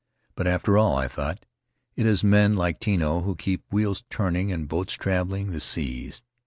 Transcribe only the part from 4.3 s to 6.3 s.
and boats traveling the seas.